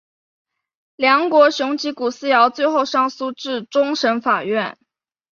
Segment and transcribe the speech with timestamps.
[0.95, 4.75] 梁国雄及古思尧最后上诉至终审法院。